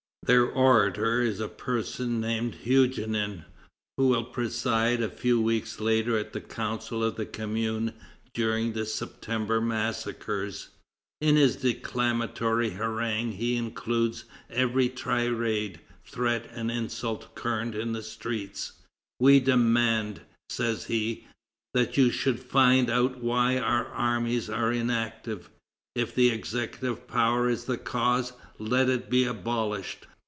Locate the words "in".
11.21-11.37, 17.73-17.91